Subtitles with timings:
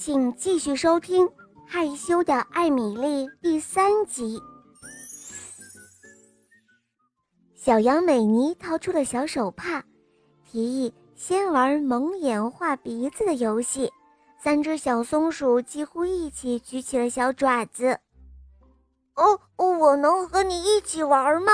[0.00, 1.26] 请继续收听
[1.66, 4.40] 《害羞的艾米丽》第三集。
[7.54, 9.84] 小羊美妮掏出了小手帕，
[10.42, 13.92] 提议先玩蒙眼画鼻子的游戏。
[14.38, 17.98] 三只小松鼠几乎一起举起了小爪子。
[19.16, 21.52] 哦，我能和你一起玩吗？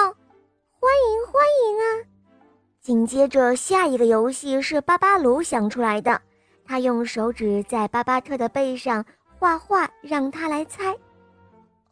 [0.79, 1.85] 欢迎欢迎啊！
[2.81, 6.23] 紧接着，下一个游戏是巴巴鲁想出来的。
[6.67, 9.05] 他用手指在巴巴特的背上
[9.39, 10.97] 画画，让他来猜。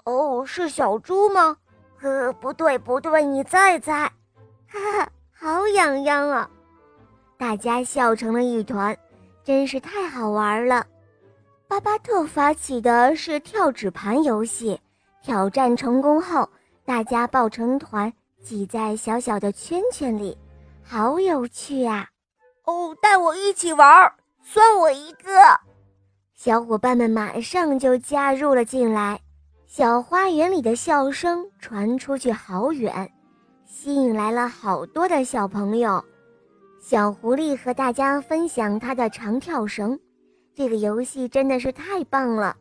[0.05, 1.57] 哦，是小猪吗？
[2.03, 4.11] 呃，不对不对，你再猜。
[4.67, 6.51] 哈哈，好痒痒啊！
[7.39, 8.97] 大家笑成了一团，
[9.43, 10.85] 真是太好玩了。
[11.67, 14.79] 巴巴特发起的是跳纸盘游戏，
[15.23, 16.49] 挑战成功后，
[16.85, 18.13] 大家抱成团
[18.43, 20.37] 挤在小小的圈圈里，
[20.83, 22.09] 好有趣啊！
[22.65, 24.13] 哦，带我一起玩儿。
[24.47, 25.33] 算我一个！
[26.35, 29.19] 小伙伴们马上就加入了进来。
[29.67, 33.11] 小花园里的笑声传出去好远，
[33.65, 36.05] 吸引来了好多的小朋友。
[36.79, 39.99] 小狐狸和大家分享他的长跳绳，
[40.55, 42.55] 这个游戏真的是太棒了！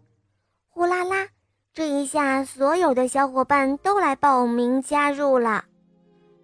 [0.70, 1.28] 呼啦啦，
[1.74, 5.66] 这一下所有的小伙伴都来报名加入了。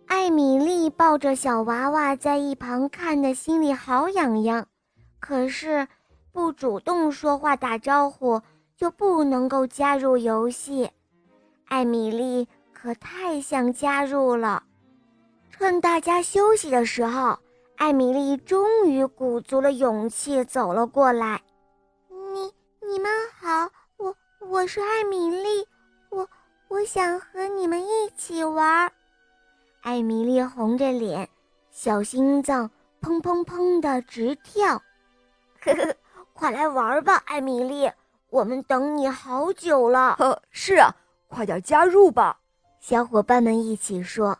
[0.05, 4.67] 艾米丽抱着小娃娃在一旁看的，心里好痒痒。
[5.19, 5.87] 可是，
[6.31, 8.41] 不主动说话打招呼
[8.75, 10.89] 就不能够加入游戏。
[11.65, 14.63] 艾米丽可太想加入了。
[15.51, 17.37] 趁大家休息的时候，
[17.75, 21.41] 艾米丽终于鼓足了勇气走了过来。
[22.09, 22.53] 你
[22.87, 25.67] 你们好，我我是艾米丽，
[26.09, 26.27] 我
[26.69, 28.91] 我想和你们一起玩。
[29.81, 31.29] 艾米丽红着脸，
[31.71, 34.81] 小心脏砰砰砰的直跳。
[35.61, 35.95] 呵呵，
[36.33, 37.91] 快来玩吧，艾米丽，
[38.29, 40.15] 我们等你好久了。
[40.15, 40.95] 呵，是啊，
[41.27, 42.39] 快点加入吧！
[42.79, 44.37] 小伙伴们一起说。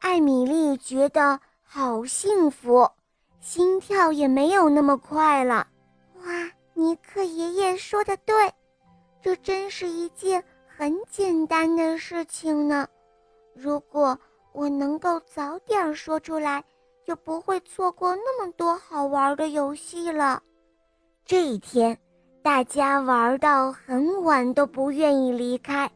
[0.00, 2.90] 艾米丽觉得好幸福，
[3.40, 5.66] 心跳也没有那么快了。
[6.24, 8.52] 哇，尼克爷爷说的对，
[9.22, 12.86] 这真是一件很简单的事情呢。
[13.54, 14.18] 如果
[14.52, 16.62] 我能够早点说出来。
[17.08, 20.42] 就不会错过那么多好玩的游戏了。
[21.24, 21.96] 这一天，
[22.42, 25.90] 大家玩到很晚都不愿意离开，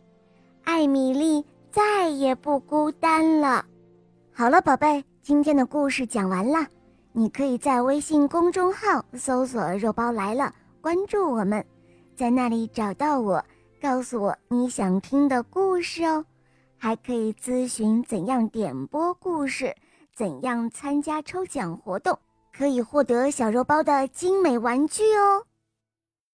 [0.64, 3.62] 艾米丽再也不孤单了。
[4.32, 6.66] 好了，宝贝，今天的故事讲完了，
[7.12, 10.50] 你可以在微信公众号搜索“肉包来了”，
[10.80, 11.62] 关注我们，
[12.16, 13.44] 在那里找到我，
[13.82, 16.24] 告诉我你想听的故事哦，
[16.78, 19.76] 还可以咨询怎样点播故事。
[20.14, 22.18] 怎样参加抽奖活动？
[22.52, 25.46] 可以获得小肉包的精美玩具哦！